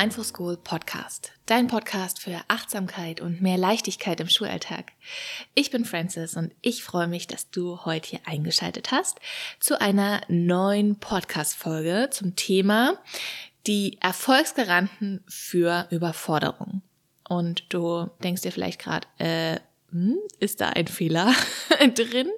[0.00, 4.92] Mindful School Podcast, dein Podcast für Achtsamkeit und mehr Leichtigkeit im Schulalltag.
[5.54, 9.20] Ich bin Francis und ich freue mich, dass du heute hier eingeschaltet hast
[9.58, 12.94] zu einer neuen Podcast-Folge zum Thema
[13.66, 16.80] die Erfolgsgaranten für Überforderung.
[17.28, 19.60] Und du denkst dir vielleicht gerade, äh,
[19.90, 21.34] hm, ist da ein Fehler
[21.94, 22.30] drin?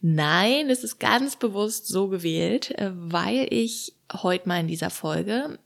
[0.00, 5.60] Nein, es ist ganz bewusst so gewählt, äh, weil ich heute mal in dieser Folge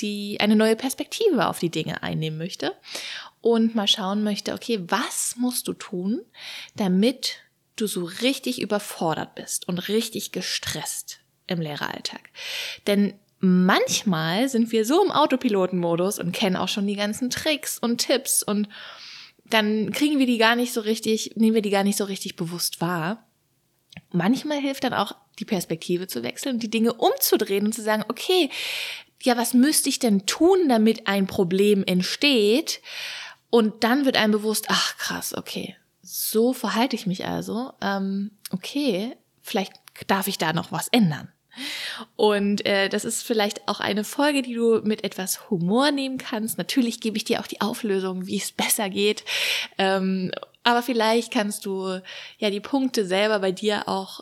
[0.00, 2.74] die eine neue Perspektive auf die Dinge einnehmen möchte
[3.40, 6.20] und mal schauen möchte, okay, was musst du tun,
[6.76, 7.36] damit
[7.76, 12.30] du so richtig überfordert bist und richtig gestresst im Lehreralltag?
[12.86, 17.98] Denn manchmal sind wir so im Autopilotenmodus und kennen auch schon die ganzen Tricks und
[17.98, 18.68] Tipps und
[19.44, 22.36] dann kriegen wir die gar nicht so richtig, nehmen wir die gar nicht so richtig
[22.36, 23.28] bewusst wahr.
[24.10, 28.50] Manchmal hilft dann auch die Perspektive zu wechseln die Dinge umzudrehen und zu sagen, okay,
[29.26, 32.80] ja, was müsste ich denn tun, damit ein Problem entsteht?
[33.50, 37.72] Und dann wird einem bewusst, ach krass, okay, so verhalte ich mich also.
[37.80, 39.72] Ähm, okay, vielleicht
[40.06, 41.32] darf ich da noch was ändern.
[42.16, 46.58] Und äh, das ist vielleicht auch eine Folge, die du mit etwas Humor nehmen kannst.
[46.58, 49.24] Natürlich gebe ich dir auch die Auflösung, wie es besser geht.
[49.78, 50.32] Ähm,
[50.64, 52.00] aber vielleicht kannst du
[52.38, 54.20] ja die Punkte selber bei dir auch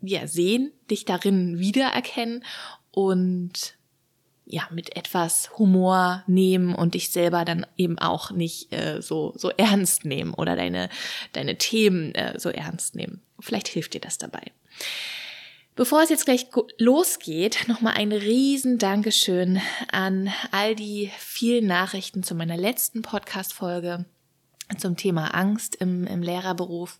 [0.00, 2.44] ja, sehen, dich darin wiedererkennen
[2.92, 3.77] und
[4.50, 9.50] ja, mit etwas Humor nehmen und dich selber dann eben auch nicht äh, so, so
[9.50, 10.88] ernst nehmen oder deine,
[11.32, 13.20] deine Themen äh, so ernst nehmen.
[13.38, 14.42] Vielleicht hilft dir das dabei.
[15.76, 16.46] Bevor es jetzt gleich
[16.78, 19.60] losgeht, nochmal ein riesen Dankeschön
[19.92, 24.06] an all die vielen Nachrichten zu meiner letzten Podcast-Folge
[24.76, 26.98] zum Thema Angst im, im Lehrerberuf.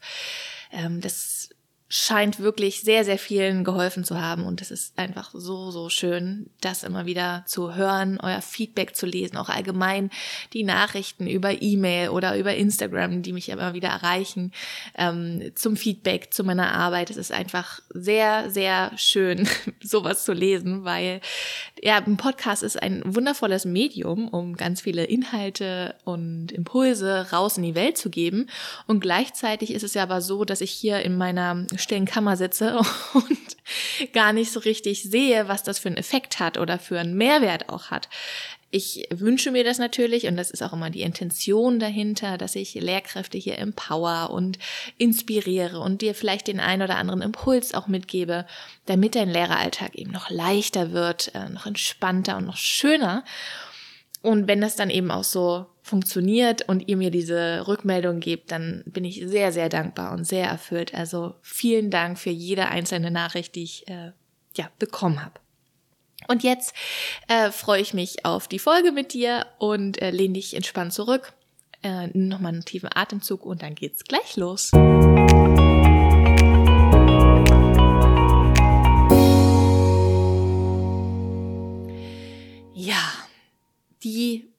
[0.71, 1.51] Ähm, das
[1.91, 4.45] scheint wirklich sehr, sehr vielen geholfen zu haben.
[4.45, 9.07] Und es ist einfach so, so schön, das immer wieder zu hören, euer Feedback zu
[9.07, 10.11] lesen, auch allgemein
[10.53, 14.53] die Nachrichten über E-Mail oder über Instagram, die mich immer wieder erreichen,
[14.97, 17.09] ähm, zum Feedback zu meiner Arbeit.
[17.09, 19.49] Es ist einfach sehr, sehr schön,
[19.83, 21.23] sowas zu lesen, weil
[21.83, 27.63] ja, ein Podcast ist ein wundervolles Medium, um ganz viele Inhalte und Impulse raus in
[27.63, 28.51] die Welt zu geben.
[28.87, 32.79] Und gleichzeitig ist es ja aber so, dass ich hier in meiner stillen Kammer sitze
[33.15, 37.17] und gar nicht so richtig sehe, was das für einen Effekt hat oder für einen
[37.17, 38.09] Mehrwert auch hat.
[38.71, 42.75] Ich wünsche mir das natürlich und das ist auch immer die Intention dahinter, dass ich
[42.75, 44.59] Lehrkräfte hier empower und
[44.99, 48.45] inspiriere und dir vielleicht den ein oder anderen Impuls auch mitgebe,
[48.85, 53.25] damit dein Lehreralltag eben noch leichter wird, äh, noch entspannter und noch schöner.
[54.23, 58.83] Und wenn das dann eben auch so funktioniert und ihr mir diese Rückmeldung gebt, dann
[58.87, 60.95] bin ich sehr, sehr dankbar und sehr erfüllt.
[60.95, 64.13] Also vielen Dank für jede einzelne Nachricht, die ich äh,
[64.57, 65.41] ja, bekommen habe.
[66.27, 66.75] Und jetzt
[67.29, 71.33] äh, freue ich mich auf die Folge mit dir und äh, lehne dich entspannt zurück.
[71.83, 74.73] Äh, Nochmal einen tiefen Atemzug und dann geht's gleich los.
[74.73, 75.98] Ja,
[84.19, 84.53] die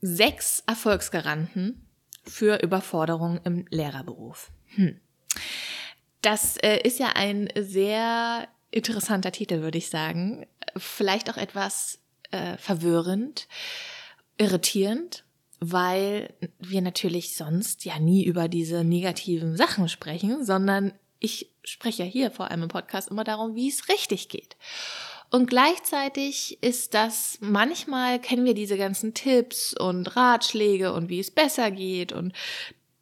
[0.00, 1.86] sechs Erfolgsgaranten
[2.24, 4.50] für Überforderung im Lehrerberuf.
[4.76, 4.98] Hm.
[6.22, 10.46] Das äh, ist ja ein sehr interessanter Titel, würde ich sagen.
[10.76, 11.98] Vielleicht auch etwas
[12.30, 13.46] äh, verwirrend,
[14.38, 15.24] irritierend,
[15.60, 22.08] weil wir natürlich sonst ja nie über diese negativen Sachen sprechen, sondern ich spreche ja
[22.08, 24.56] hier vor allem im Podcast immer darum, wie es richtig geht.
[25.30, 31.30] Und gleichzeitig ist das, manchmal kennen wir diese ganzen Tipps und Ratschläge und wie es
[31.30, 32.32] besser geht und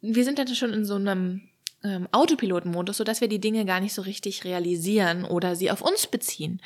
[0.01, 1.41] wir sind dann schon in so einem
[1.83, 6.07] ähm, Autopilotenmodus, sodass wir die Dinge gar nicht so richtig realisieren oder sie auf uns
[6.07, 6.61] beziehen.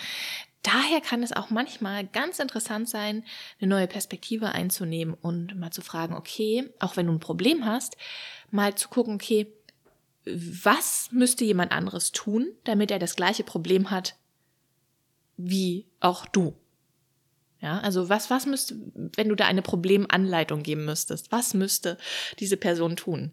[0.63, 3.23] Daher kann es auch manchmal ganz interessant sein,
[3.62, 7.96] eine neue Perspektive einzunehmen und mal zu fragen, okay, auch wenn du ein Problem hast,
[8.49, 9.47] mal zu gucken, okay,
[10.26, 14.16] was müsste jemand anderes tun, damit er das gleiche Problem hat
[15.37, 16.55] wie auch du.
[17.59, 18.75] Ja, also was, was müsste,
[19.16, 21.97] wenn du da eine Problemanleitung geben müsstest, was müsste
[22.39, 23.31] diese Person tun?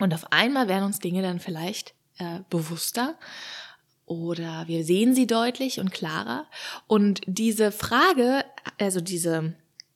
[0.00, 3.18] Und auf einmal werden uns Dinge dann vielleicht äh, bewusster
[4.06, 6.46] oder wir sehen sie deutlich und klarer.
[6.86, 8.44] Und diese Frage,
[8.78, 9.54] also diese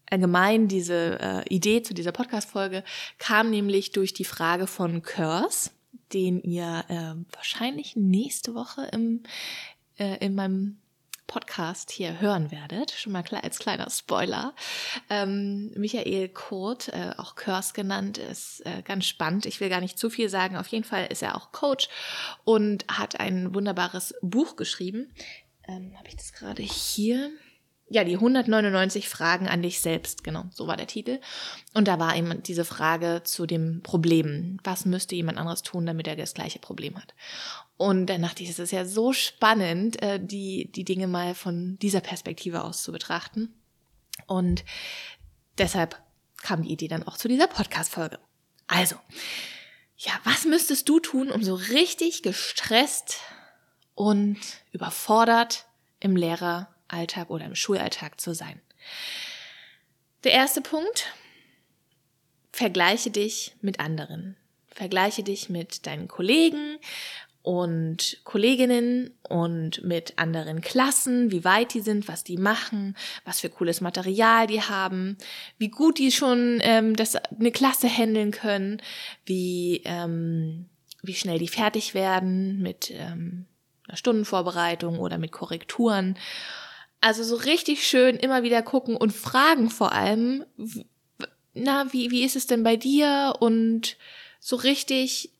[0.08, 2.84] allgemein diese äh, Idee zu dieser Podcast-Folge
[3.18, 5.70] kam nämlich durch die Frage von Curse,
[6.12, 9.22] den ihr äh, wahrscheinlich nächste Woche im,
[9.98, 10.78] äh, in meinem
[11.26, 12.90] Podcast hier hören werdet.
[12.90, 14.54] Schon mal als kleiner Spoiler.
[15.10, 19.46] Ähm, Michael Kurt, äh, auch Kurs genannt, ist äh, ganz spannend.
[19.46, 20.56] Ich will gar nicht zu viel sagen.
[20.56, 21.88] Auf jeden Fall ist er auch Coach
[22.44, 25.12] und hat ein wunderbares Buch geschrieben.
[25.68, 27.30] Ähm, Habe ich das gerade hier?
[27.88, 31.20] ja, die 199 Fragen an dich selbst, genau, so war der Titel.
[31.72, 34.58] Und da war eben diese Frage zu dem Problem.
[34.64, 37.14] Was müsste jemand anderes tun, damit er das gleiche Problem hat?
[37.76, 41.78] Und dann dachte ich, es ist ja so spannend, äh, die, die Dinge mal von
[41.78, 43.54] dieser Perspektive aus zu betrachten.
[44.26, 44.64] Und
[45.58, 46.00] deshalb
[46.42, 48.18] kam die Idee dann auch zu dieser Podcast-Folge.
[48.66, 48.96] Also,
[49.98, 53.18] ja, was müsstest du tun, um so richtig gestresst
[53.94, 54.38] und
[54.72, 55.66] überfordert
[56.00, 58.60] im Lehrer Alltag oder im Schulalltag zu sein.
[60.24, 61.12] Der erste Punkt,
[62.52, 64.36] vergleiche dich mit anderen.
[64.68, 66.78] Vergleiche dich mit deinen Kollegen
[67.46, 73.48] und Kolleginnen und mit anderen Klassen, wie weit die sind, was die machen, was für
[73.48, 75.16] cooles Material die haben,
[75.56, 78.82] wie gut die schon ähm, das eine Klasse handeln können,
[79.26, 80.66] wie ähm,
[81.04, 83.46] wie schnell die fertig werden mit ähm,
[83.86, 86.18] einer Stundenvorbereitung oder mit Korrekturen
[87.00, 90.44] also so richtig schön immer wieder gucken und fragen vor allem,
[91.54, 93.34] na, wie, wie ist es denn bei dir?
[93.38, 93.96] Und
[94.40, 95.30] so richtig,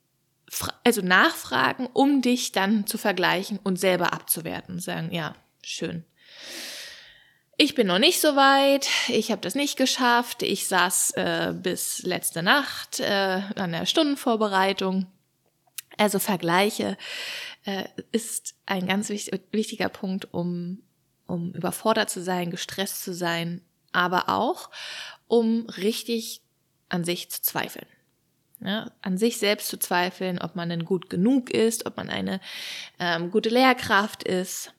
[0.85, 4.79] also nachfragen, um dich dann zu vergleichen und selber abzuwerten.
[4.79, 6.05] Sagen, ja, schön.
[7.59, 12.03] Ich bin noch nicht so weit, ich habe das nicht geschafft, ich saß äh, bis
[12.03, 15.07] letzte Nacht äh, an der Stundenvorbereitung.
[15.97, 16.99] Also Vergleiche
[17.65, 20.83] äh, ist ein ganz wichtig, wichtiger Punkt, um
[21.27, 23.61] um überfordert zu sein, gestresst zu sein,
[23.93, 24.71] aber auch
[25.27, 26.43] um richtig
[26.89, 27.87] an sich zu zweifeln.
[28.61, 32.41] Ja, an sich selbst zu zweifeln, ob man denn gut genug ist, ob man eine
[32.99, 34.73] ähm, gute Lehrkraft ist.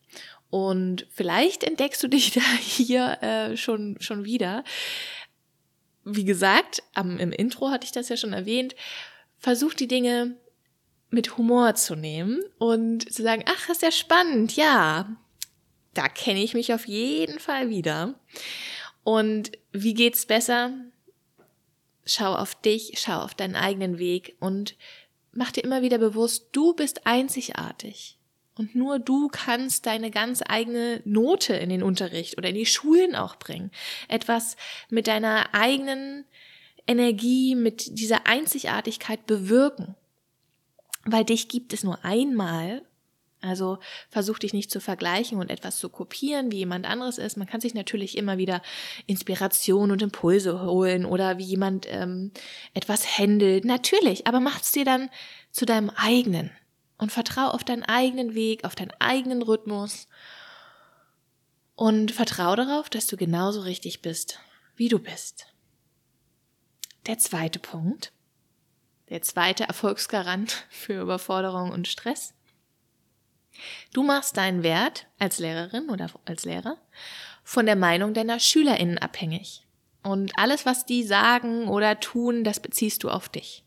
[0.50, 4.64] Und vielleicht entdeckst du dich da hier äh, schon, schon wieder.
[6.04, 8.76] Wie gesagt, am, im Intro hatte ich das ja schon erwähnt.
[9.38, 10.36] Versuch die Dinge
[11.10, 15.16] mit Humor zu nehmen und zu sagen, ach, ist ja spannend, ja,
[15.94, 18.16] da kenne ich mich auf jeden Fall wieder.
[19.04, 20.74] Und wie geht's besser?
[22.08, 24.76] Schau auf dich, schau auf deinen eigenen Weg und
[25.34, 28.18] mach dir immer wieder bewusst, du bist einzigartig.
[28.56, 33.16] Und nur du kannst deine ganz eigene Note in den Unterricht oder in die Schulen
[33.16, 33.72] auch bringen.
[34.08, 34.58] Etwas
[34.90, 36.26] mit deiner eigenen
[36.88, 39.96] Energie, mit dieser Einzigartigkeit bewirken.
[41.06, 42.82] Weil dich gibt es nur einmal
[43.42, 43.78] also
[44.10, 47.38] versuch dich nicht zu vergleichen und etwas zu kopieren, wie jemand anderes ist.
[47.38, 48.62] Man kann sich natürlich immer wieder
[49.06, 52.32] Inspiration und Impulse holen oder wie jemand ähm,
[52.74, 53.64] etwas händelt.
[53.64, 55.10] Natürlich, aber mach es dir dann
[55.52, 56.52] zu deinem eigenen
[56.98, 60.08] und vertrau auf deinen eigenen Weg, auf deinen eigenen Rhythmus
[61.76, 64.40] und vertrau darauf, dass du genauso richtig bist,
[64.76, 65.54] wie du bist.
[67.06, 68.12] Der zweite Punkt,
[69.10, 72.34] der zweite Erfolgsgarant für Überforderung und Stress
[73.94, 76.78] Du machst deinen Wert als Lehrerin oder als Lehrer
[77.44, 79.66] von der Meinung deiner SchülerInnen abhängig.
[80.04, 83.64] Und alles, was die sagen oder tun, das beziehst du auf dich.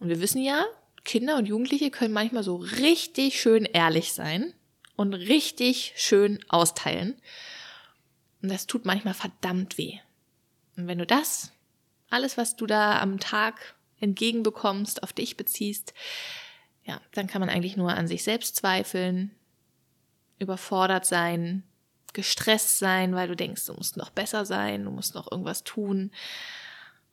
[0.00, 0.64] Und wir wissen ja,
[1.04, 4.54] Kinder und Jugendliche können manchmal so richtig schön ehrlich sein
[4.96, 7.20] und richtig schön austeilen.
[8.42, 9.98] Und das tut manchmal verdammt weh.
[10.76, 11.52] Und wenn du das,
[12.10, 15.94] alles, was du da am Tag entgegenbekommst, auf dich beziehst,
[16.88, 19.30] ja, dann kann man eigentlich nur an sich selbst zweifeln,
[20.38, 21.62] überfordert sein,
[22.14, 26.10] gestresst sein, weil du denkst, du musst noch besser sein, du musst noch irgendwas tun.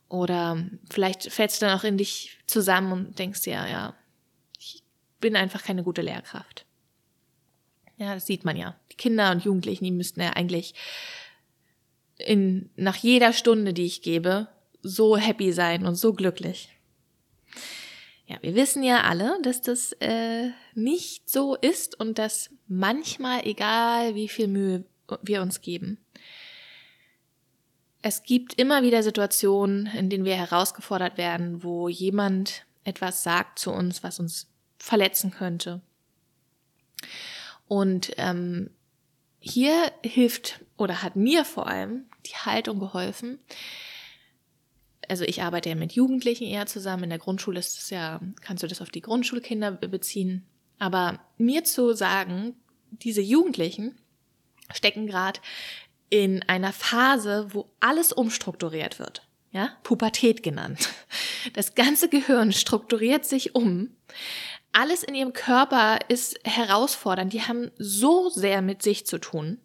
[0.08, 3.94] Oder vielleicht fällst du dann auch in dich zusammen und denkst ja, ja,
[4.58, 4.82] ich
[5.20, 6.64] bin einfach keine gute Lehrkraft.
[7.98, 8.76] Ja, das sieht man ja.
[8.92, 10.74] Die Kinder und Jugendlichen, die müssten ja eigentlich
[12.16, 14.48] in, nach jeder Stunde, die ich gebe,
[14.80, 16.75] so happy sein und so glücklich.
[18.26, 24.14] Ja, wir wissen ja alle, dass das äh, nicht so ist und dass manchmal, egal
[24.16, 24.84] wie viel Mühe
[25.22, 25.98] wir uns geben,
[28.02, 33.72] es gibt immer wieder Situationen, in denen wir herausgefordert werden, wo jemand etwas sagt zu
[33.72, 35.80] uns, was uns verletzen könnte.
[37.66, 38.70] Und ähm,
[39.40, 43.38] hier hilft oder hat mir vor allem die Haltung geholfen,
[45.08, 47.04] also ich arbeite ja mit Jugendlichen eher zusammen.
[47.04, 50.46] In der Grundschule ist es ja, kannst du das auf die Grundschulkinder beziehen.
[50.78, 52.54] Aber mir zu sagen,
[52.90, 53.98] diese Jugendlichen
[54.72, 55.40] stecken gerade
[56.10, 59.26] in einer Phase, wo alles umstrukturiert wird.
[59.52, 60.90] Ja, Pubertät genannt.
[61.52, 63.96] Das ganze Gehirn strukturiert sich um.
[64.72, 67.32] Alles in ihrem Körper ist herausfordernd.
[67.32, 69.58] Die haben so sehr mit sich zu tun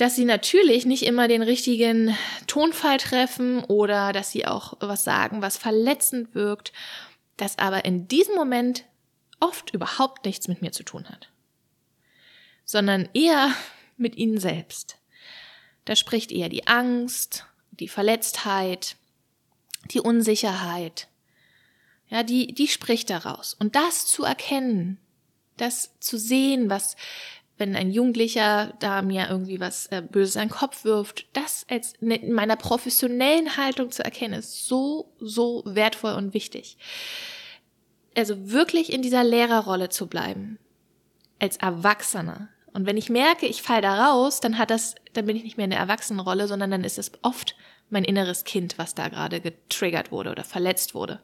[0.00, 2.16] dass sie natürlich nicht immer den richtigen
[2.46, 6.72] Tonfall treffen oder dass sie auch was sagen, was verletzend wirkt,
[7.36, 8.84] das aber in diesem Moment
[9.40, 11.28] oft überhaupt nichts mit mir zu tun hat,
[12.64, 13.54] sondern eher
[13.98, 14.96] mit ihnen selbst.
[15.84, 18.96] Da spricht eher die Angst, die Verletztheit,
[19.90, 21.08] die Unsicherheit.
[22.08, 23.52] Ja, die, die spricht daraus.
[23.52, 24.98] Und das zu erkennen,
[25.58, 26.96] das zu sehen, was,
[27.60, 31.92] wenn ein Jugendlicher da mir irgendwie was äh, Böses an den Kopf wirft, das als
[32.00, 36.78] in meiner professionellen Haltung zu erkennen, ist so, so wertvoll und wichtig.
[38.16, 40.58] Also wirklich in dieser Lehrerrolle zu bleiben.
[41.38, 42.48] Als Erwachsener.
[42.72, 45.56] Und wenn ich merke, ich falle da raus, dann hat das, dann bin ich nicht
[45.56, 47.54] mehr in der Erwachsenenrolle, sondern dann ist es oft
[47.90, 51.20] mein inneres Kind, was da gerade getriggert wurde oder verletzt wurde.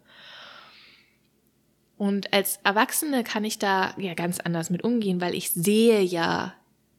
[1.96, 6.54] Und als Erwachsene kann ich da ja ganz anders mit umgehen, weil ich sehe ja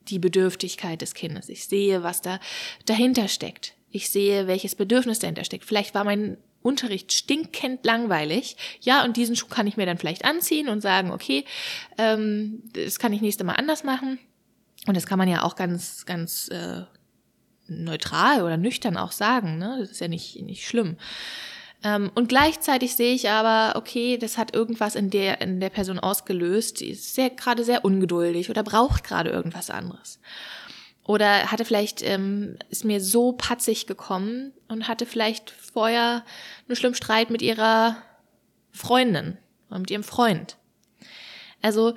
[0.08, 1.50] die Bedürftigkeit des Kindes.
[1.50, 2.40] Ich sehe, was da
[2.86, 3.74] dahinter steckt.
[3.92, 5.66] Ich sehe, welches Bedürfnis dahinter steckt.
[5.66, 8.58] Vielleicht war mein Unterricht stinkend langweilig.
[8.82, 11.46] Ja, und diesen Schuh kann ich mir dann vielleicht anziehen und sagen, okay,
[11.98, 14.20] ähm, das kann ich nächste Mal anders machen.
[14.88, 16.84] Und das kann man ja auch ganz, ganz äh,
[17.68, 19.58] neutral oder nüchtern auch sagen.
[19.58, 19.78] Ne?
[19.80, 20.98] Das ist ja nicht, nicht schlimm.
[21.88, 26.00] Ähm, und gleichzeitig sehe ich aber, okay, das hat irgendwas in der, in der Person
[26.00, 26.82] ausgelöst.
[26.82, 30.20] Die ist sehr, gerade sehr ungeduldig oder braucht gerade irgendwas anderes.
[31.06, 36.26] Oder hatte vielleicht, ähm, ist mir so patzig gekommen und hatte vielleicht vorher
[36.68, 37.96] einen schlimmen Streit mit ihrer
[38.72, 39.38] Freundin
[39.70, 40.58] oder mit ihrem Freund.
[41.62, 41.96] Also,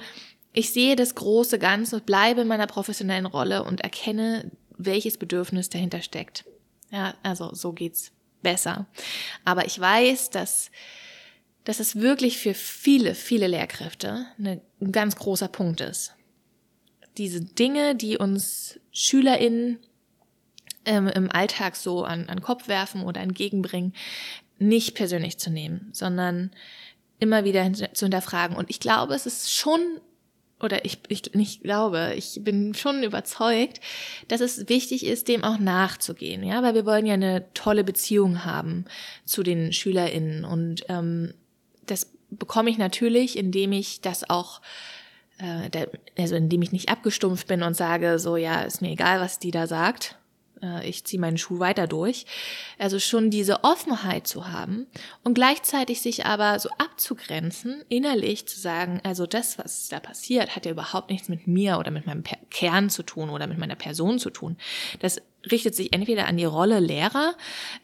[0.52, 5.68] ich sehe das große Ganze und bleibe in meiner professionellen Rolle und erkenne, welches Bedürfnis
[5.68, 6.44] dahinter steckt.
[6.92, 8.87] Ja, also so geht's besser.
[9.44, 10.70] Aber ich weiß, dass,
[11.64, 14.61] dass es wirklich für viele, viele Lehrkräfte ein
[14.92, 16.14] ganz großer Punkt ist.
[17.16, 19.78] Diese Dinge, die uns SchülerInnen
[20.85, 23.94] ähm, im Alltag so an, an Kopf werfen oder entgegenbringen,
[24.59, 26.50] nicht persönlich zu nehmen, sondern
[27.18, 28.56] immer wieder zu hinterfragen.
[28.56, 29.80] Und ich glaube, es ist schon
[30.62, 33.81] oder ich, ich nicht glaube, ich bin schon überzeugt,
[34.29, 38.45] dass es wichtig ist, dem auch nachzugehen, ja, weil wir wollen ja eine tolle Beziehung
[38.45, 38.85] haben
[39.25, 40.45] zu den SchülerInnen.
[40.45, 41.35] Und ähm,
[41.87, 44.61] das bekomme ich natürlich, indem ich das auch
[45.38, 45.87] äh,
[46.19, 49.50] also indem ich nicht abgestumpft bin und sage, so ja, ist mir egal, was die
[49.50, 50.17] da sagt,
[50.62, 52.26] äh, ich ziehe meinen Schuh weiter durch.
[52.79, 54.87] Also schon diese Offenheit zu haben
[55.25, 60.67] und gleichzeitig sich aber so abzugrenzen, innerlich zu sagen, also das, was da passiert, hat
[60.67, 64.19] ja überhaupt nichts mit mir oder mit meinem Kern zu tun oder mit meiner Person
[64.19, 64.57] zu tun.
[65.00, 67.35] Das richtet sich entweder an die Rolle Lehrer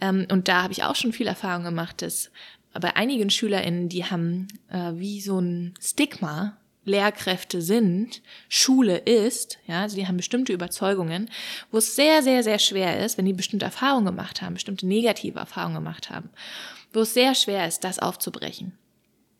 [0.01, 2.31] ähm, und da habe ich auch schon viel Erfahrung gemacht, dass
[2.79, 9.87] bei einigen SchülerInnen, die haben äh, wie so ein Stigma Lehrkräfte sind, Schule ist, ja,
[9.89, 11.29] die haben bestimmte Überzeugungen,
[11.71, 15.39] wo es sehr, sehr, sehr schwer ist, wenn die bestimmte Erfahrungen gemacht haben, bestimmte negative
[15.39, 16.31] Erfahrungen gemacht haben,
[16.93, 18.79] wo es sehr schwer ist, das aufzubrechen.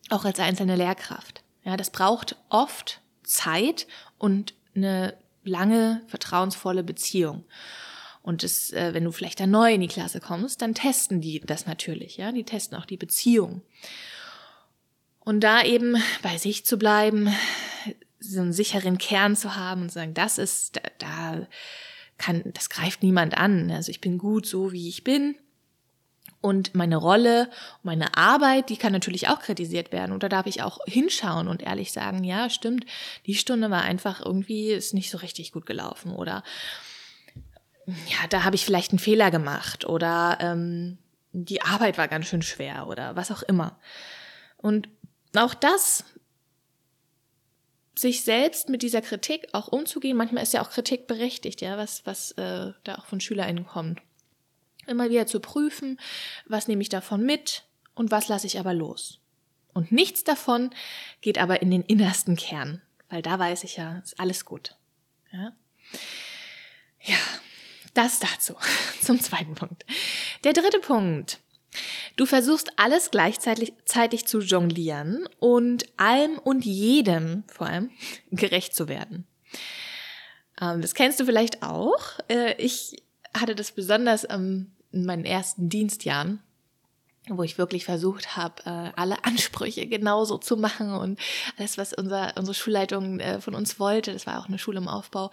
[0.09, 1.41] Auch als einzelne Lehrkraft.
[1.63, 3.87] Ja, das braucht oft Zeit
[4.17, 7.45] und eine lange, vertrauensvolle Beziehung.
[8.21, 11.39] Und das, äh, wenn du vielleicht da neu in die Klasse kommst, dann testen die
[11.39, 13.61] das natürlich, ja, die testen auch die Beziehung.
[15.27, 17.27] Und da eben bei sich zu bleiben,
[18.17, 21.47] so einen sicheren Kern zu haben und zu sagen, das ist, da, da
[22.17, 23.69] kann, das greift niemand an.
[23.69, 25.35] Also ich bin gut so, wie ich bin.
[26.39, 27.49] Und meine Rolle,
[27.83, 30.13] meine Arbeit, die kann natürlich auch kritisiert werden.
[30.13, 32.85] Und da darf ich auch hinschauen und ehrlich sagen, ja, stimmt,
[33.25, 36.13] die Stunde war einfach irgendwie, ist nicht so richtig gut gelaufen.
[36.13, 36.41] Oder
[37.85, 39.83] ja, da habe ich vielleicht einen Fehler gemacht.
[39.83, 40.99] Oder ähm,
[41.33, 43.77] die Arbeit war ganz schön schwer oder was auch immer.
[44.57, 44.89] Und
[45.37, 46.03] auch das,
[47.99, 52.05] sich selbst mit dieser Kritik auch umzugehen, manchmal ist ja auch Kritik berechtigt, ja, was,
[52.05, 54.01] was äh, da auch von SchülerInnen kommt.
[54.85, 55.99] Immer wieder zu prüfen,
[56.45, 57.63] was nehme ich davon mit
[57.95, 59.19] und was lasse ich aber los.
[59.73, 60.69] Und nichts davon
[61.21, 64.75] geht aber in den innersten Kern, weil da weiß ich ja, ist alles gut.
[65.31, 65.53] Ja,
[67.01, 67.17] ja
[67.93, 68.55] das dazu,
[69.01, 69.85] zum zweiten Punkt.
[70.43, 71.39] Der dritte Punkt
[72.15, 77.91] Du versuchst alles gleichzeitig zu jonglieren und allem und jedem vor allem
[78.31, 79.25] gerecht zu werden.
[80.61, 82.01] Ähm, das kennst du vielleicht auch.
[82.29, 83.03] Äh, ich
[83.33, 86.41] hatte das besonders in meinen ersten Dienstjahren
[87.29, 91.19] wo ich wirklich versucht habe, äh, alle Ansprüche genauso zu machen und
[91.57, 94.87] alles, was unser, unsere Schulleitung äh, von uns wollte, das war auch eine Schule im
[94.87, 95.29] Aufbau,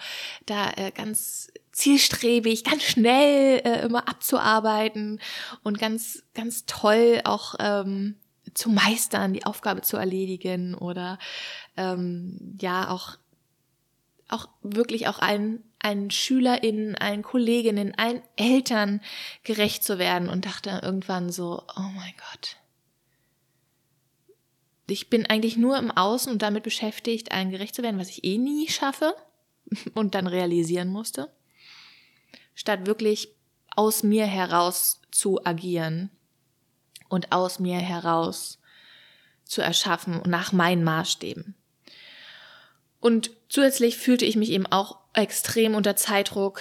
[0.47, 5.21] da ganz zielstrebig, ganz schnell äh, immer abzuarbeiten
[5.63, 8.17] und ganz, ganz toll auch ähm,
[8.55, 11.19] zu meistern, die Aufgabe zu erledigen oder
[11.77, 13.19] ähm, ja auch
[14.29, 19.01] auch wirklich auch allen, allen SchülerInnen, allen Kolleginnen, allen Eltern
[19.43, 22.57] gerecht zu werden und dachte irgendwann so, oh mein Gott.
[24.87, 28.25] Ich bin eigentlich nur im Außen und damit beschäftigt, allen gerecht zu werden, was ich
[28.25, 29.15] eh nie schaffe.
[29.95, 31.31] und dann realisieren musste,
[32.55, 33.29] statt wirklich
[33.77, 36.11] aus mir heraus zu agieren
[37.09, 38.59] und aus mir heraus
[39.45, 41.55] zu erschaffen nach meinen Maßstäben.
[43.01, 46.61] Und zusätzlich fühlte ich mich eben auch extrem unter Zeitdruck.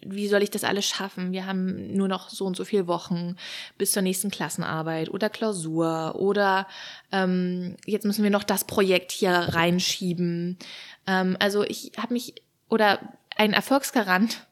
[0.00, 1.32] Wie soll ich das alles schaffen?
[1.32, 3.36] Wir haben nur noch so und so viele Wochen
[3.76, 6.66] bis zur nächsten Klassenarbeit oder Klausur oder
[7.12, 10.58] ähm, jetzt müssen wir noch das Projekt hier reinschieben.
[11.06, 12.34] Ähm, also ich habe mich
[12.68, 12.98] oder
[13.36, 14.46] ein Erfolgsgarant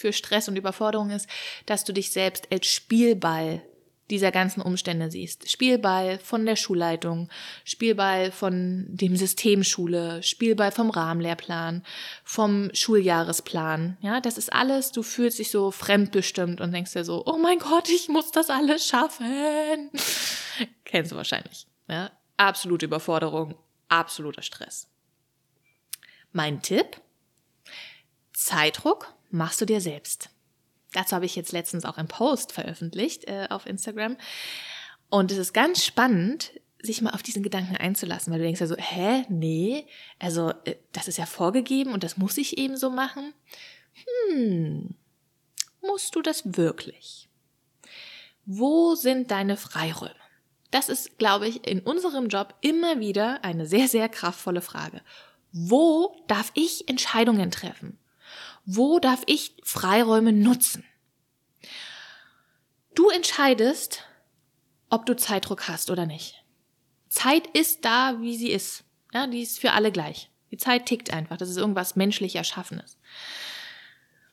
[0.00, 1.28] für Stress und Überforderung ist,
[1.66, 3.62] dass du dich selbst als Spielball
[4.10, 5.50] dieser ganzen Umstände siehst.
[5.50, 7.28] Spielball von der Schulleitung,
[7.64, 11.84] Spielball von dem System Schule, Spielball vom Rahmenlehrplan,
[12.24, 13.98] vom Schuljahresplan.
[14.00, 17.60] Ja, das ist alles, du fühlst dich so fremdbestimmt und denkst dir so, oh mein
[17.60, 19.90] Gott, ich muss das alles schaffen.
[20.84, 21.66] Kennst du wahrscheinlich.
[21.88, 23.54] Ja, absolute Überforderung,
[23.88, 24.88] absoluter Stress.
[26.32, 27.00] Mein Tipp?
[28.32, 30.30] Zeitdruck machst du dir selbst.
[30.92, 34.16] Dazu habe ich jetzt letztens auch einen Post veröffentlicht äh, auf Instagram.
[35.08, 38.66] Und es ist ganz spannend, sich mal auf diesen Gedanken einzulassen, weil du denkst ja
[38.66, 39.86] so, hä, nee,
[40.18, 43.34] also äh, das ist ja vorgegeben und das muss ich eben so machen.
[44.30, 44.94] Hm,
[45.82, 47.28] musst du das wirklich?
[48.46, 50.14] Wo sind deine Freiräume?
[50.70, 55.02] Das ist, glaube ich, in unserem Job immer wieder eine sehr, sehr kraftvolle Frage.
[55.52, 57.98] Wo darf ich Entscheidungen treffen?
[58.72, 60.84] Wo darf ich Freiräume nutzen?
[62.94, 64.04] Du entscheidest,
[64.90, 66.44] ob du Zeitdruck hast oder nicht.
[67.08, 68.84] Zeit ist da, wie sie ist.
[69.12, 70.30] Ja, die ist für alle gleich.
[70.52, 71.36] Die Zeit tickt einfach.
[71.36, 72.96] Das ist irgendwas menschlich Erschaffenes.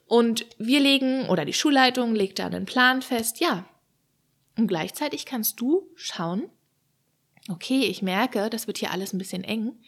[0.06, 3.66] Und wir legen, oder die Schulleitung legt da einen Plan fest, ja.
[4.56, 6.48] Und gleichzeitig kannst du schauen,
[7.50, 9.80] okay, ich merke, das wird hier alles ein bisschen eng.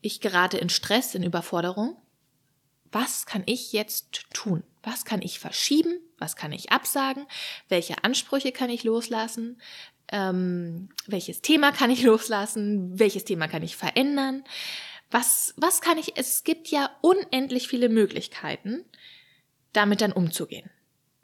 [0.00, 1.96] Ich gerate in Stress, in Überforderung
[2.92, 4.62] was kann ich jetzt tun?
[4.82, 6.00] Was kann ich verschieben?
[6.18, 7.26] Was kann ich absagen?
[7.68, 9.60] Welche Ansprüche kann ich loslassen?
[10.12, 12.98] Ähm, welches Thema kann ich loslassen?
[12.98, 14.44] Welches Thema kann ich verändern?
[15.10, 18.84] Was, was kann ich, es gibt ja unendlich viele Möglichkeiten,
[19.72, 20.70] damit dann umzugehen.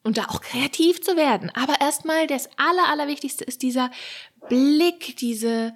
[0.02, 1.50] Und da auch kreativ zu werden.
[1.50, 3.90] Aber erstmal das Aller, Allerwichtigste ist dieser
[4.48, 5.74] Blick, diese,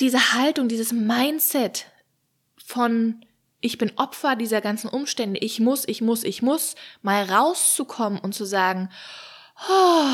[0.00, 1.86] diese Haltung, dieses Mindset
[2.62, 3.24] von,
[3.60, 8.34] ich bin Opfer dieser ganzen Umstände, ich muss, ich muss, ich muss, mal rauszukommen und
[8.34, 8.90] zu sagen,
[9.68, 10.06] oh,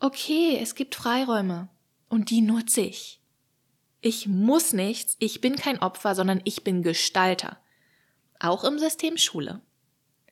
[0.00, 1.68] okay, es gibt Freiräume
[2.08, 3.20] und die nutze ich.
[4.00, 7.58] Ich muss nichts, ich bin kein Opfer, sondern ich bin Gestalter.
[8.40, 9.60] Auch im System Schule.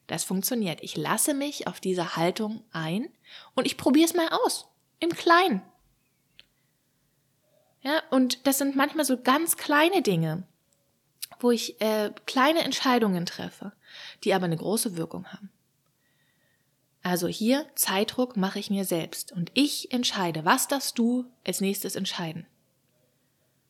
[0.07, 0.83] Das funktioniert.
[0.83, 3.09] Ich lasse mich auf diese Haltung ein
[3.55, 4.69] und ich probiere es mal aus.
[5.01, 5.63] Im Kleinen.
[7.83, 10.47] Ja, und das sind manchmal so ganz kleine Dinge
[11.39, 13.73] wo ich äh, kleine Entscheidungen treffe,
[14.25, 15.51] die aber eine große Wirkung haben.
[17.03, 21.95] Also hier Zeitdruck mache ich mir selbst und ich entscheide, was darfst du als nächstes
[21.95, 22.47] entscheiden?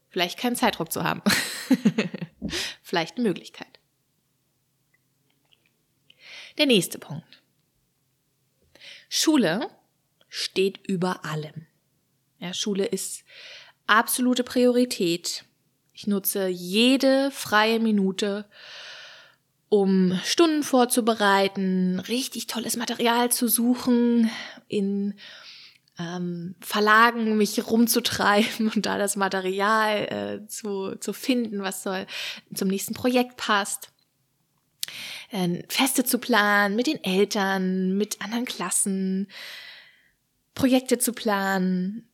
[0.09, 1.22] Vielleicht keinen Zeitdruck zu haben.
[2.83, 3.79] Vielleicht eine Möglichkeit.
[6.57, 7.42] Der nächste Punkt.
[9.09, 9.68] Schule
[10.29, 11.66] steht über allem.
[12.38, 13.24] Ja, Schule ist
[13.87, 15.44] absolute Priorität.
[15.98, 18.44] Ich nutze jede freie Minute,
[19.70, 24.30] um Stunden vorzubereiten, richtig tolles Material zu suchen,
[24.68, 25.14] in
[25.98, 32.06] ähm, Verlagen mich rumzutreiben und da das Material äh, zu, zu finden, was soll
[32.52, 33.88] zum nächsten Projekt passt.
[35.30, 39.28] Äh, Feste zu planen mit den Eltern, mit anderen Klassen,
[40.52, 42.06] Projekte zu planen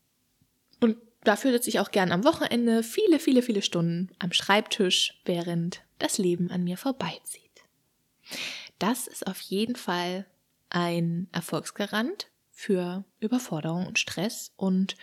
[1.25, 6.19] dafür sitze ich auch gern am Wochenende viele, viele, viele Stunden am Schreibtisch, während das
[6.19, 7.43] Leben an mir vorbeizieht.
[8.79, 10.27] Das ist auf jeden Fall
[10.71, 14.97] ein Erfolgsgarant für Überforderung und Stress und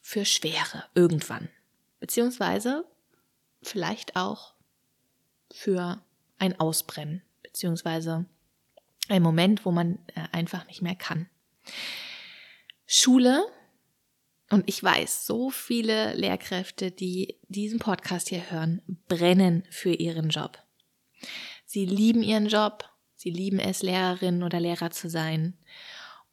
[0.00, 1.48] für Schwere irgendwann.
[2.00, 2.84] Beziehungsweise
[3.62, 4.54] vielleicht auch
[5.52, 6.02] für
[6.38, 8.26] ein Ausbrennen, beziehungsweise
[9.08, 11.28] ein Moment, wo man äh, einfach nicht mehr kann.
[12.86, 13.46] Schule
[14.50, 20.58] und ich weiß, so viele Lehrkräfte, die diesen Podcast hier hören, brennen für ihren Job.
[21.66, 22.84] Sie lieben ihren Job,
[23.14, 25.58] sie lieben es, Lehrerin oder Lehrer zu sein.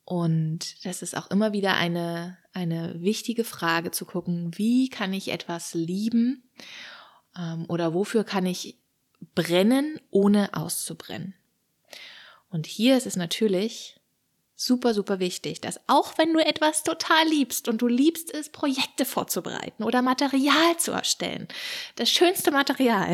[0.05, 5.29] Und das ist auch immer wieder eine, eine wichtige Frage zu gucken, wie kann ich
[5.29, 6.49] etwas lieben
[7.37, 8.77] ähm, oder wofür kann ich
[9.33, 11.33] brennen, ohne auszubrennen.
[12.49, 13.99] Und hier ist es natürlich
[14.55, 19.05] super, super wichtig, dass auch wenn du etwas total liebst und du liebst es, Projekte
[19.05, 21.47] vorzubereiten oder Material zu erstellen,
[21.95, 23.13] das schönste Material,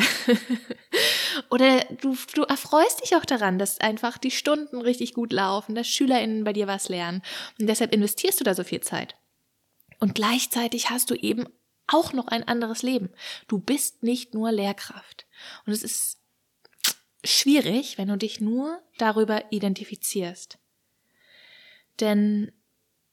[1.50, 5.88] oder du, du erfreust dich auch daran, dass einfach die Stunden richtig gut laufen, dass
[5.88, 7.24] SchülerInnen bei dir was lernen
[7.60, 9.16] und deshalb investierst du da so viel Zeit.
[10.00, 11.48] Und gleichzeitig hast du eben
[11.88, 13.10] auch noch ein anderes Leben.
[13.48, 15.28] Du bist nicht nur Lehrkraft.
[15.66, 16.20] Und es ist
[17.24, 20.58] schwierig, wenn du dich nur darüber identifizierst.
[22.02, 22.52] Denn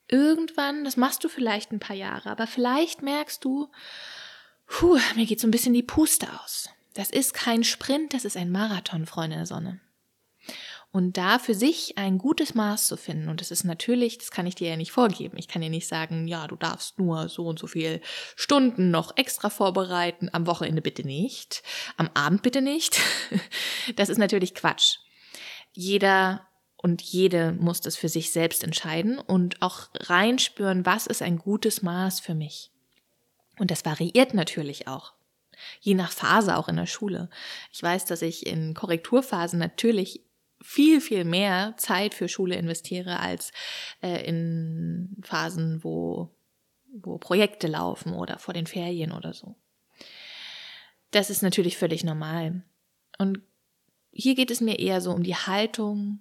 [0.09, 3.70] irgendwann, das machst du vielleicht ein paar Jahre, aber vielleicht merkst du,
[4.66, 6.70] puh, mir geht so ein bisschen die Puste aus.
[6.94, 9.81] Das ist kein Sprint, das ist ein Marathon, Freunde der Sonne.
[10.90, 14.46] Und da für sich ein gutes Maß zu finden, und das ist natürlich, das kann
[14.46, 15.37] ich dir ja nicht vorgeben.
[15.37, 18.01] Ich kann dir nicht sagen, ja, du darfst nur so und so viel
[18.37, 21.62] Stunden noch extra vorbereiten, am Wochenende bitte nicht,
[21.98, 22.98] am Abend bitte nicht.
[23.96, 24.98] Das ist natürlich Quatsch.
[25.72, 26.47] Jeder
[26.81, 31.83] und jede muss das für sich selbst entscheiden und auch reinspüren, was ist ein gutes
[31.83, 32.71] Maß für mich.
[33.59, 35.12] Und das variiert natürlich auch.
[35.81, 37.29] Je nach Phase auch in der Schule.
[37.73, 40.23] Ich weiß, dass ich in Korrekturphasen natürlich
[40.62, 43.51] viel, viel mehr Zeit für Schule investiere als
[44.01, 46.31] äh, in Phasen, wo,
[46.93, 49.57] wo Projekte laufen oder vor den Ferien oder so.
[51.11, 52.62] Das ist natürlich völlig normal.
[53.19, 53.41] Und
[54.12, 56.21] hier geht es mir eher so um die Haltung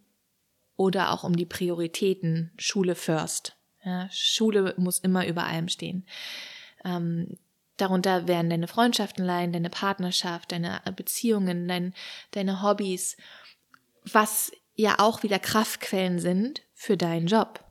[0.77, 3.57] oder auch um die Prioritäten Schule first.
[3.83, 6.05] Ja, Schule muss immer über allem stehen.
[6.85, 7.37] Ähm,
[7.77, 11.93] darunter werden deine Freundschaften leiden, deine Partnerschaft, deine Beziehungen, dein,
[12.31, 13.17] deine Hobbys,
[14.03, 17.63] was ja auch wieder Kraftquellen sind für deinen Job.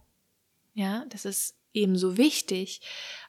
[0.74, 2.80] Ja, das ist ebenso wichtig,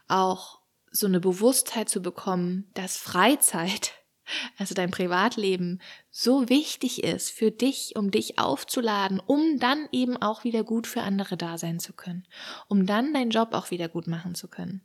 [0.07, 0.59] auch
[0.91, 3.93] so eine Bewusstheit zu bekommen, dass Freizeit
[4.57, 10.43] also dein Privatleben, so wichtig ist für dich, um dich aufzuladen, um dann eben auch
[10.43, 12.25] wieder gut für andere da sein zu können,
[12.67, 14.81] um dann deinen Job auch wieder gut machen zu können.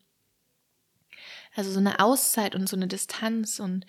[1.54, 3.84] Also so eine Auszeit und so eine Distanz und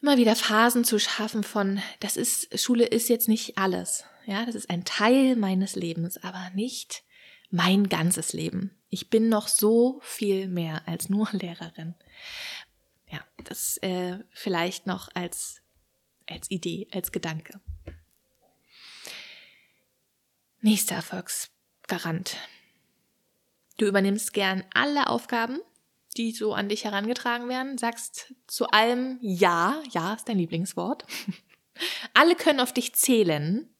[0.00, 4.04] immer wieder Phasen zu schaffen von, das ist, Schule ist jetzt nicht alles.
[4.26, 7.02] Ja, das ist ein Teil meines Lebens, aber nicht
[7.50, 8.78] mein ganzes Leben.
[8.90, 11.94] Ich bin noch so viel mehr als nur Lehrerin.
[13.44, 15.62] Das äh, vielleicht noch als,
[16.26, 17.60] als Idee, als Gedanke.
[20.60, 22.36] Nächster Erfolgsgarant.
[23.76, 25.60] Du übernimmst gern alle Aufgaben,
[26.16, 31.04] die so an dich herangetragen werden, sagst zu allem Ja, Ja ist dein Lieblingswort.
[32.14, 33.72] alle können auf dich zählen,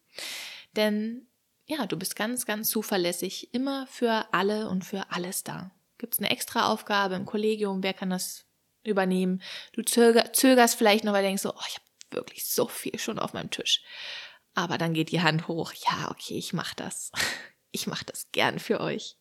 [0.76, 1.26] denn
[1.66, 5.70] ja, du bist ganz, ganz zuverlässig, immer für alle und für alles da.
[5.98, 7.82] Gibt es eine extra Aufgabe im Kollegium?
[7.82, 8.46] Wer kann das
[8.88, 9.42] übernehmen.
[9.72, 12.98] Du zöger, zögerst vielleicht noch, weil du denkst so, oh, ich habe wirklich so viel
[12.98, 13.82] schon auf meinem Tisch.
[14.54, 15.72] Aber dann geht die Hand hoch.
[15.72, 17.12] Ja, okay, ich mache das.
[17.70, 19.18] Ich mache das gern für euch.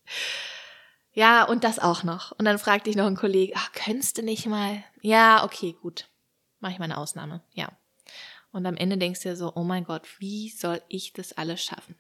[1.12, 2.32] Ja, und das auch noch.
[2.32, 4.86] Und dann fragt dich noch ein Kollege, ach, könntest du nicht mal?
[5.02, 6.08] Ja, okay, gut.
[6.60, 7.44] Mache ich mal eine Ausnahme.
[7.52, 7.78] Ja.
[8.52, 11.62] Und am Ende denkst du dir so, oh mein Gott, wie soll ich das alles
[11.62, 11.96] schaffen?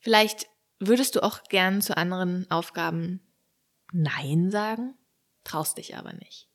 [0.00, 0.46] Vielleicht
[0.78, 3.20] würdest du auch gern zu anderen Aufgaben
[3.92, 4.94] Nein sagen?
[5.44, 6.48] Traust dich aber nicht.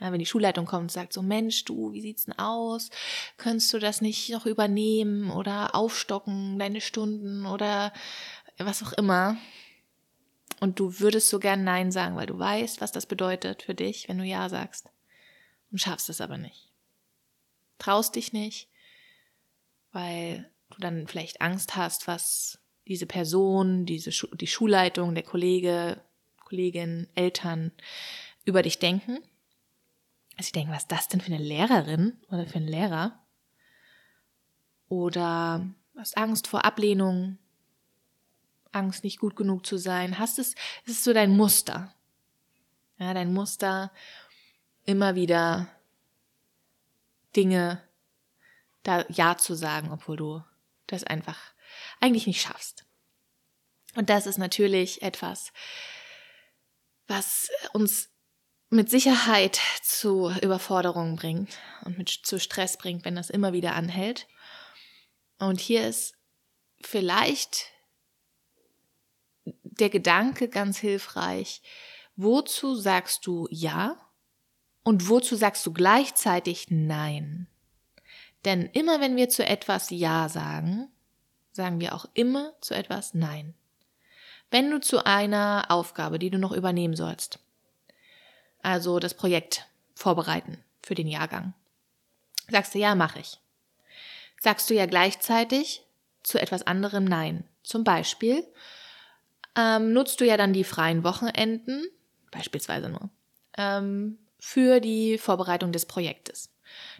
[0.00, 2.90] Ja, wenn die Schulleitung kommt und sagt so, Mensch, du, wie sieht's denn aus?
[3.36, 7.92] Könntest du das nicht noch übernehmen oder aufstocken, deine Stunden oder
[8.58, 9.36] was auch immer?
[10.58, 14.08] Und du würdest so gern Nein sagen, weil du weißt, was das bedeutet für dich,
[14.08, 14.88] wenn du Ja sagst.
[15.70, 16.70] Und schaffst es aber nicht.
[17.78, 18.68] Traust dich nicht,
[19.92, 26.00] weil du dann vielleicht Angst hast, was diese Person, diese Schu die Schulleitung, der Kollege,
[26.44, 27.72] Kollegin, Eltern
[28.44, 29.18] über dich denken.
[30.36, 33.18] Also ich denke, was ist das denn für eine Lehrerin oder für einen Lehrer?
[34.88, 37.38] Oder hast Angst vor Ablehnung,
[38.72, 40.18] Angst, nicht gut genug zu sein.
[40.18, 41.94] Hast es, es ist so dein Muster.
[42.98, 43.92] Ja, dein Muster,
[44.84, 45.68] immer wieder
[47.36, 47.82] Dinge
[48.82, 50.44] da Ja zu sagen, obwohl du
[50.86, 51.38] das einfach
[52.00, 52.84] eigentlich nicht schaffst.
[53.94, 55.52] Und das ist natürlich etwas,
[57.06, 58.11] was uns
[58.72, 64.26] mit Sicherheit zu Überforderungen bringt und mit, zu Stress bringt, wenn das immer wieder anhält.
[65.38, 66.14] Und hier ist
[66.80, 67.66] vielleicht
[69.44, 71.60] der Gedanke ganz hilfreich,
[72.16, 73.96] wozu sagst du Ja
[74.84, 77.48] und wozu sagst du gleichzeitig Nein?
[78.46, 80.88] Denn immer wenn wir zu etwas Ja sagen,
[81.52, 83.54] sagen wir auch immer zu etwas Nein.
[84.50, 87.38] Wenn du zu einer Aufgabe, die du noch übernehmen sollst,
[88.62, 91.54] also das Projekt vorbereiten für den Jahrgang.
[92.48, 93.38] Sagst du, ja, mache ich.
[94.40, 95.84] Sagst du ja gleichzeitig,
[96.22, 97.44] zu etwas anderem Nein.
[97.62, 98.44] Zum Beispiel
[99.56, 101.86] ähm, nutzt du ja dann die freien Wochenenden,
[102.30, 103.10] beispielsweise nur,
[103.56, 106.50] ähm, für die Vorbereitung des Projektes.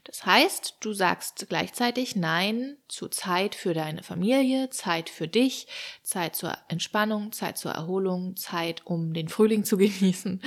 [0.05, 5.67] Das heißt, du sagst gleichzeitig Nein zu Zeit für deine Familie, Zeit für dich,
[6.03, 10.43] Zeit zur Entspannung, Zeit zur Erholung, Zeit, um den Frühling zu genießen,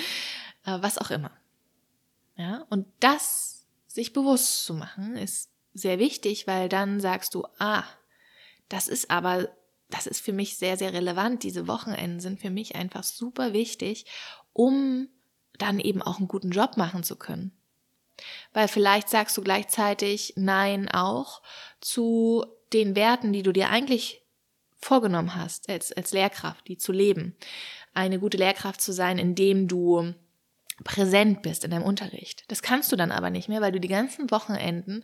[0.65, 1.31] äh, was auch immer.
[2.37, 7.83] Ja, und das sich bewusst zu machen, ist sehr wichtig, weil dann sagst du, ah,
[8.67, 9.49] das ist aber,
[9.89, 11.43] das ist für mich sehr, sehr relevant.
[11.43, 14.05] Diese Wochenenden sind für mich einfach super wichtig,
[14.53, 15.07] um
[15.57, 17.51] dann eben auch einen guten Job machen zu können.
[18.53, 21.41] Weil vielleicht sagst du gleichzeitig Nein auch
[21.81, 24.23] zu den Werten, die du dir eigentlich
[24.77, 27.35] vorgenommen hast, als, als Lehrkraft, die zu leben.
[27.93, 30.13] Eine gute Lehrkraft zu sein, indem du
[30.83, 32.43] präsent bist in deinem Unterricht.
[32.49, 35.03] Das kannst du dann aber nicht mehr, weil du die ganzen Wochenenden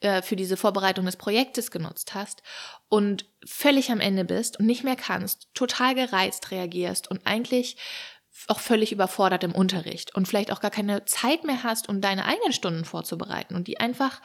[0.00, 2.42] äh, für diese Vorbereitung des Projektes genutzt hast
[2.88, 7.76] und völlig am Ende bist und nicht mehr kannst, total gereizt reagierst und eigentlich
[8.48, 12.24] auch völlig überfordert im Unterricht und vielleicht auch gar keine Zeit mehr hast, um deine
[12.24, 14.20] eigenen Stunden vorzubereiten und die einfach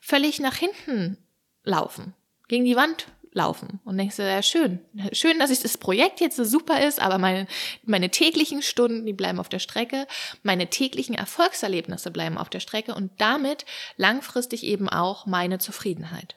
[0.00, 1.18] völlig nach hinten
[1.62, 2.14] laufen,
[2.48, 4.80] gegen die Wand laufen und denkst du, ja, schön,
[5.12, 7.46] schön, dass ich das Projekt jetzt so super ist, aber meine,
[7.84, 10.06] meine täglichen Stunden, die bleiben auf der Strecke,
[10.42, 13.64] meine täglichen Erfolgserlebnisse bleiben auf der Strecke und damit
[13.96, 16.36] langfristig eben auch meine Zufriedenheit.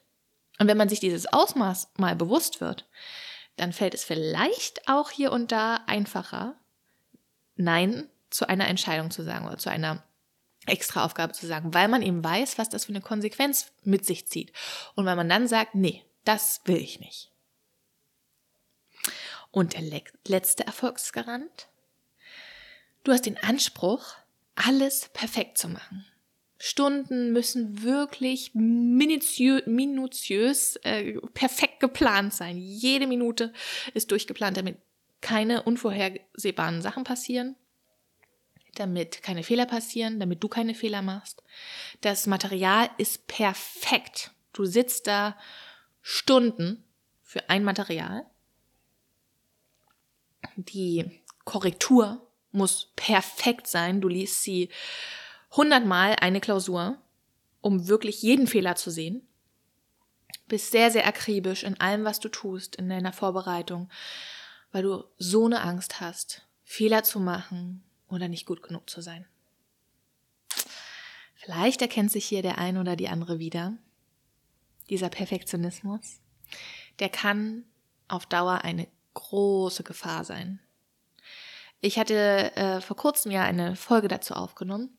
[0.58, 2.88] Und wenn man sich dieses Ausmaß mal bewusst wird,
[3.58, 6.56] dann fällt es vielleicht auch hier und da einfacher,
[7.56, 10.04] Nein zu einer Entscheidung zu sagen oder zu einer
[10.66, 14.28] extra Aufgabe zu sagen, weil man eben weiß, was das für eine Konsequenz mit sich
[14.28, 14.52] zieht.
[14.96, 17.32] Und weil man dann sagt, nee, das will ich nicht.
[19.52, 21.70] Und der letzte Erfolgsgarant?
[23.04, 24.16] Du hast den Anspruch,
[24.56, 26.06] alles perfekt zu machen.
[26.58, 32.58] Stunden müssen wirklich minutiö minutiös, äh, perfekt geplant sein.
[32.58, 33.54] Jede Minute
[33.94, 34.78] ist durchgeplant, damit
[35.22, 37.56] keine unvorhersehbaren Sachen passieren,
[38.76, 41.44] damit keine Fehler passieren, damit du keine Fehler machst.
[42.02, 44.32] Das Material ist perfekt.
[44.54, 45.38] Du sitzt da
[46.08, 46.84] Stunden
[47.24, 48.28] für ein Material.
[50.56, 54.02] Die Korrektur muss perfekt sein.
[54.02, 54.70] Du liest sie
[55.50, 57.02] hundertmal eine Klausur,
[57.60, 59.28] um wirklich jeden Fehler zu sehen.
[60.48, 63.90] Bist sehr, sehr akribisch in allem, was du tust, in deiner Vorbereitung,
[64.72, 69.26] weil du so eine Angst hast, Fehler zu machen oder nicht gut genug zu sein.
[71.34, 73.74] Vielleicht erkennt sich hier der ein oder die andere wieder
[74.90, 76.20] dieser Perfektionismus,
[77.00, 77.64] der kann
[78.08, 80.60] auf Dauer eine große Gefahr sein.
[81.82, 84.98] Ich hatte äh, vor kurzem ja eine Folge dazu aufgenommen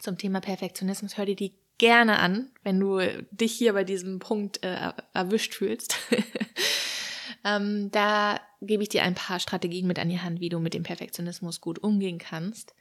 [0.00, 1.16] zum Thema Perfektionismus.
[1.16, 3.00] Hör dir die gerne an, wenn du
[3.30, 5.96] dich hier bei diesem Punkt äh, erwischt fühlst.
[7.44, 10.74] ähm, da gebe ich dir ein paar Strategien mit an die Hand, wie du mit
[10.74, 12.74] dem Perfektionismus gut umgehen kannst.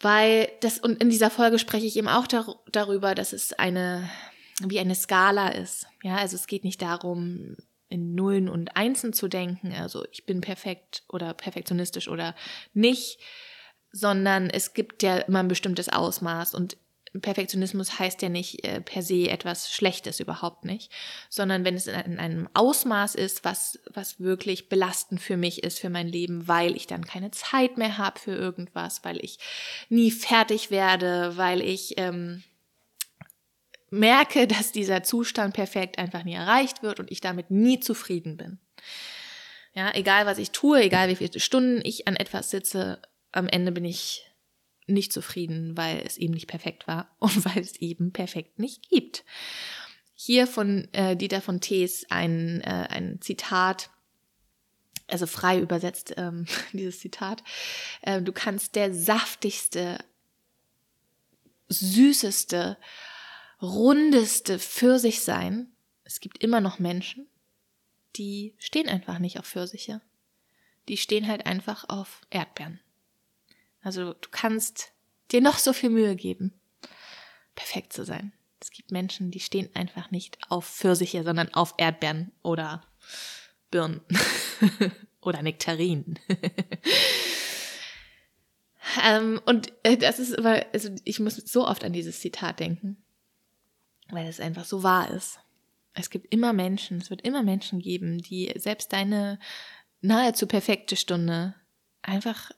[0.00, 4.10] Weil das, und in dieser Folge spreche ich eben auch dar darüber, dass es eine
[4.70, 5.86] wie eine Skala ist.
[6.02, 7.56] Ja, also es geht nicht darum,
[7.88, 12.34] in Nullen und Einsen zu denken, also ich bin perfekt oder perfektionistisch oder
[12.72, 13.18] nicht,
[13.92, 16.78] sondern es gibt ja immer ein bestimmtes Ausmaß und
[17.20, 20.90] Perfektionismus heißt ja nicht äh, per se etwas Schlechtes überhaupt nicht,
[21.28, 25.78] sondern wenn es in, in einem Ausmaß ist, was, was wirklich belastend für mich ist,
[25.78, 29.38] für mein Leben, weil ich dann keine Zeit mehr habe für irgendwas, weil ich
[29.90, 32.42] nie fertig werde, weil ich ähm,
[33.92, 38.58] merke, dass dieser Zustand perfekt einfach nie erreicht wird und ich damit nie zufrieden bin.
[39.74, 43.00] Ja, egal was ich tue, egal wie viele Stunden ich an etwas sitze,
[43.30, 44.28] am Ende bin ich
[44.86, 49.24] nicht zufrieden, weil es eben nicht perfekt war und weil es eben perfekt nicht gibt.
[50.14, 53.90] Hier von äh, Dieter von Thees ein, äh, ein Zitat,
[55.08, 57.42] also frei übersetzt ähm, dieses Zitat.
[58.02, 59.98] Äh, du kannst der saftigste,
[61.68, 62.76] süßeste
[63.62, 65.68] rundeste Pfirsich sein.
[66.04, 67.26] Es gibt immer noch Menschen,
[68.16, 70.00] die stehen einfach nicht auf Pfirsiche.
[70.88, 72.80] Die stehen halt einfach auf Erdbeeren.
[73.82, 74.92] Also du kannst
[75.30, 76.52] dir noch so viel Mühe geben,
[77.54, 78.32] perfekt zu sein.
[78.60, 82.84] Es gibt Menschen, die stehen einfach nicht auf Pfirsiche, sondern auf Erdbeeren oder
[83.70, 84.02] Birnen
[85.20, 86.18] oder Nektarinen.
[89.04, 93.02] ähm, und äh, das ist aber, also ich muss so oft an dieses Zitat denken
[94.12, 95.40] weil es einfach so wahr ist.
[95.94, 99.38] Es gibt immer Menschen, es wird immer Menschen geben, die selbst deine
[100.00, 101.54] nahezu perfekte Stunde
[102.00, 102.50] einfach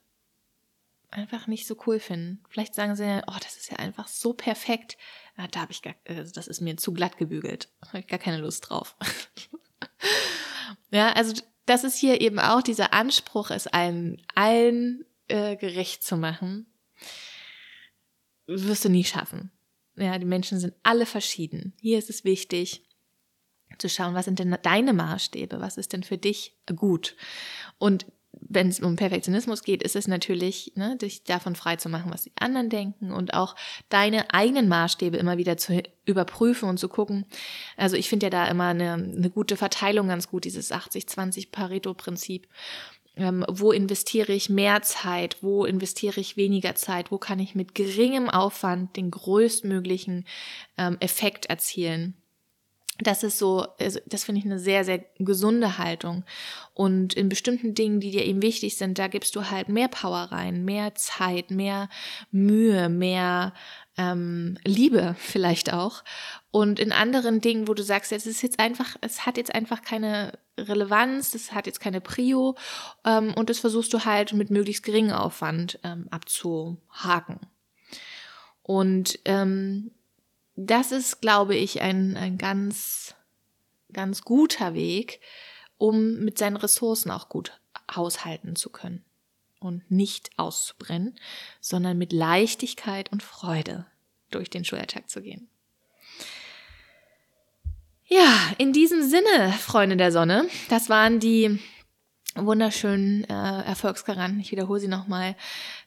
[1.10, 2.42] einfach nicht so cool finden.
[2.48, 4.98] Vielleicht sagen sie, oh, das ist ja einfach so perfekt.
[5.36, 7.68] Da habe ich gar, also das ist mir zu glatt gebügelt.
[7.80, 8.96] Da habe ich gar keine Lust drauf.
[10.90, 11.34] Ja, also
[11.66, 16.66] das ist hier eben auch dieser Anspruch, es allen, allen äh, gerecht zu machen,
[18.46, 19.50] wirst du nie schaffen.
[19.96, 21.72] Ja, die Menschen sind alle verschieden.
[21.80, 22.84] Hier ist es wichtig
[23.78, 25.60] zu schauen, was sind denn deine Maßstäbe?
[25.60, 27.16] Was ist denn für dich gut?
[27.78, 28.06] Und
[28.40, 32.22] wenn es um Perfektionismus geht, ist es natürlich, ne, dich davon frei zu machen, was
[32.22, 33.54] die anderen denken und auch
[33.88, 37.26] deine eigenen Maßstäbe immer wieder zu überprüfen und zu gucken.
[37.76, 42.48] Also ich finde ja da immer eine, eine gute Verteilung ganz gut, dieses 80-20 Pareto-Prinzip.
[43.16, 45.38] Ähm, wo investiere ich mehr Zeit?
[45.42, 47.10] Wo investiere ich weniger Zeit?
[47.12, 50.26] Wo kann ich mit geringem Aufwand den größtmöglichen
[50.78, 52.14] ähm, Effekt erzielen?
[53.00, 56.24] Das ist so, also das finde ich eine sehr, sehr gesunde Haltung.
[56.74, 60.28] Und in bestimmten Dingen, die dir eben wichtig sind, da gibst du halt mehr Power
[60.30, 61.88] rein, mehr Zeit, mehr
[62.30, 63.52] Mühe, mehr
[63.96, 66.04] ähm, Liebe vielleicht auch.
[66.52, 69.82] Und in anderen Dingen, wo du sagst, es ist jetzt einfach, es hat jetzt einfach
[69.82, 72.54] keine Relevanz, es hat jetzt keine Prio
[73.04, 77.40] ähm, und das versuchst du halt mit möglichst geringem Aufwand ähm, abzuhaken.
[78.62, 79.90] Und ähm,
[80.56, 83.14] das ist, glaube ich, ein, ein ganz,
[83.92, 85.20] ganz guter Weg,
[85.78, 87.60] um mit seinen Ressourcen auch gut
[87.94, 89.04] haushalten zu können
[89.60, 91.18] und nicht auszubrennen,
[91.60, 93.86] sondern mit Leichtigkeit und Freude
[94.30, 95.48] durch den Schulalltag zu gehen.
[98.06, 101.58] Ja, in diesem Sinne, Freunde der Sonne, das waren die
[102.36, 104.40] wunderschönen äh, Erfolgsgaranten.
[104.40, 105.36] Ich wiederhole sie nochmal.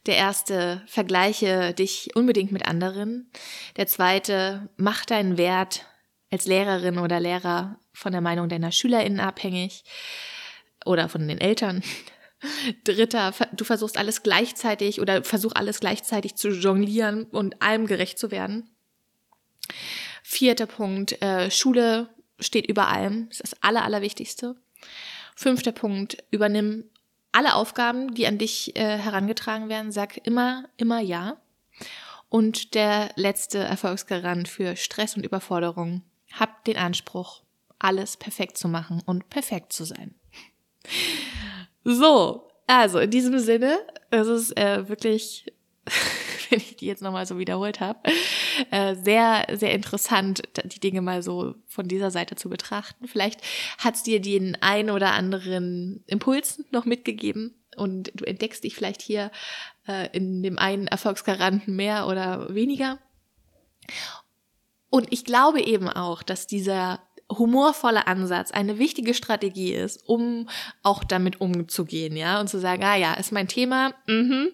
[0.07, 3.29] Der erste, vergleiche dich unbedingt mit anderen.
[3.75, 5.85] Der zweite, mach deinen Wert
[6.31, 9.83] als Lehrerin oder Lehrer von der Meinung deiner SchülerInnen abhängig
[10.85, 11.83] oder von den Eltern.
[12.85, 18.31] Dritter, du versuchst alles gleichzeitig oder versuch alles gleichzeitig zu jonglieren und allem gerecht zu
[18.31, 18.69] werden.
[20.23, 23.27] Vierter Punkt, äh, Schule steht über allem.
[23.27, 24.55] Das ist das Aller, Allerwichtigste.
[25.35, 26.85] Fünfter Punkt, übernimm
[27.37, 29.91] alle Aufgaben, die an dich äh, herangetragen werden.
[29.91, 31.37] Sag immer, immer ja.
[32.29, 36.01] Und der letzte Erfolgsgarant für Stress und Überforderung.
[36.33, 37.43] Hab den Anspruch,
[37.77, 40.15] alles perfekt zu machen und perfekt zu sein.
[41.83, 43.77] So, also in diesem Sinne,
[44.09, 45.45] es ist äh, wirklich
[46.49, 47.99] wenn ich die jetzt nochmal so wiederholt habe.
[48.71, 53.07] Äh, sehr, sehr interessant, die Dinge mal so von dieser Seite zu betrachten.
[53.07, 53.41] Vielleicht
[53.77, 59.01] hat es dir den ein oder anderen Impuls noch mitgegeben und du entdeckst dich vielleicht
[59.01, 59.31] hier
[59.87, 62.99] äh, in dem einen Erfolgsgaranten mehr oder weniger.
[64.89, 70.47] Und ich glaube eben auch, dass dieser humorvolle Ansatz eine wichtige Strategie ist, um
[70.81, 74.49] auch damit umzugehen, ja, und zu sagen, ah ja, ist mein Thema, mhm.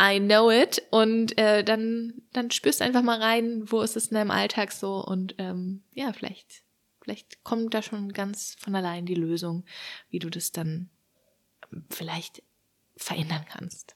[0.00, 0.82] I know it.
[0.90, 4.72] Und äh, dann, dann spürst du einfach mal rein, wo ist es in deinem Alltag
[4.72, 6.62] so und ähm, ja, vielleicht,
[7.02, 9.64] vielleicht kommt da schon ganz von allein die Lösung,
[10.08, 10.88] wie du das dann
[11.90, 12.42] vielleicht
[12.96, 13.94] verändern kannst.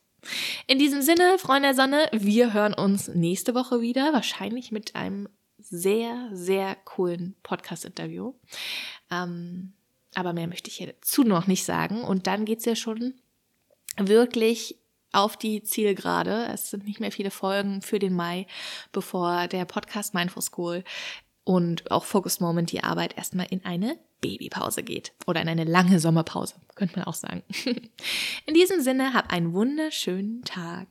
[0.67, 5.29] In diesem Sinne, Freunde der Sonne, wir hören uns nächste Woche wieder, wahrscheinlich mit einem
[5.59, 8.35] sehr, sehr coolen Podcast-Interview.
[9.11, 9.75] Ähm,
[10.15, 12.03] aber mehr möchte ich hierzu noch nicht sagen.
[12.03, 13.15] Und dann geht's ja schon
[13.97, 14.79] wirklich
[15.15, 16.49] auf die Zielgerade.
[16.53, 18.47] Es sind nicht mehr viele Folgen für den Mai,
[18.93, 20.85] bevor der Podcast Mindful School
[21.45, 26.01] und auch Focus Moment die Arbeit erstmal in eine Babypause geht oder in eine lange
[26.01, 27.43] Sommerpause, könnte man auch sagen.
[28.47, 30.87] In diesem Sinne, hab einen wunderschönen Tag.